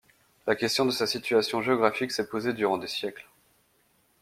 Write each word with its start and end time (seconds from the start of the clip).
La 0.47 0.55
question 0.55 0.85
de 0.87 0.89
sa 0.89 1.05
situation 1.05 1.61
géographique 1.61 2.11
s'est 2.11 2.27
posée 2.27 2.53
durant 2.53 2.79
des 2.79 2.87
siècles. 2.87 3.27